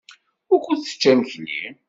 [0.49, 1.61] Wukud tečča imekli?